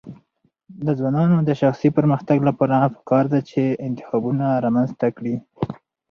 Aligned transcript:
د 0.85 0.87
ځوانانو 0.99 1.37
د 1.43 1.49
شخصي 1.61 1.89
پرمختګ 1.97 2.37
لپاره 2.49 2.91
پکار 2.95 3.25
ده 3.33 3.39
چې 3.49 3.61
انتخابونه 3.87 4.45
رامنځته 4.63 5.07
کړي. 5.17 5.35